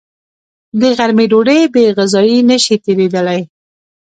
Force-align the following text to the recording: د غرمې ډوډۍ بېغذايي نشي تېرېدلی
د 0.79 0.81
غرمې 0.97 1.25
ډوډۍ 1.31 1.61
بېغذايي 1.73 2.37
نشي 2.49 2.75
تېرېدلی 2.83 3.41